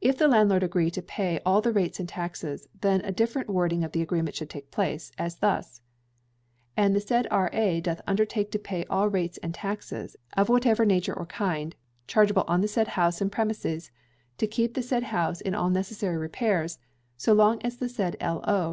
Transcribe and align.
If 0.00 0.16
the 0.18 0.28
landlord 0.28 0.62
agree 0.62 0.88
to 0.92 1.02
pay 1.02 1.40
all 1.44 1.60
the 1.60 1.72
rates 1.72 1.98
and 1.98 2.08
taxes, 2.08 2.68
then 2.80 3.00
a 3.04 3.10
different 3.10 3.48
wording 3.48 3.82
of 3.82 3.90
the 3.90 4.00
agreement 4.02 4.36
should 4.36 4.50
take 4.50 4.70
place, 4.70 5.10
as 5.18 5.38
thus: 5.40 5.80
And 6.76 6.94
the 6.94 7.00
said 7.00 7.26
R.A. 7.28 7.80
doth 7.80 8.00
undertake 8.06 8.52
to 8.52 8.58
pay 8.60 8.84
all 8.84 9.08
rates 9.10 9.36
and 9.38 9.52
taxes, 9.52 10.14
of 10.36 10.48
whatever 10.48 10.84
nature 10.86 11.12
or 11.12 11.26
kind, 11.26 11.74
chargeable 12.06 12.44
on 12.46 12.60
the 12.60 12.68
said 12.68 12.86
house 12.94 13.20
and 13.20 13.32
premises, 13.32 13.88
and 14.28 14.38
to 14.38 14.46
keep 14.46 14.74
the 14.74 14.80
said 14.84 15.02
house 15.02 15.40
in 15.40 15.56
all 15.56 15.70
necessary 15.70 16.18
repairs, 16.18 16.78
so 17.16 17.32
long 17.32 17.60
as 17.62 17.78
the 17.78 17.88
said 17.88 18.14
L.O. 18.20 18.66